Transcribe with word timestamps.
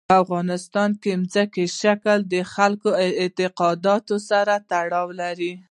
په 0.09 0.15
افغانستان 0.23 0.89
کې 1.01 1.11
ځمکنی 1.33 1.65
شکل 1.81 2.17
د 2.33 2.35
خلکو 2.53 2.89
اعتقاداتو 3.23 4.15
سره 4.29 4.53
تړاو 4.71 5.07
لري. 5.21 5.53